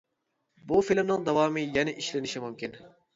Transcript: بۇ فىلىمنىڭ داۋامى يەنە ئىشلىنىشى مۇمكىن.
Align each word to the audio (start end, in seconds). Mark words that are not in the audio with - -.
بۇ 0.71 0.79
فىلىمنىڭ 0.87 1.27
داۋامى 1.27 1.65
يەنە 1.75 1.93
ئىشلىنىشى 1.99 2.43
مۇمكىن. 2.47 2.75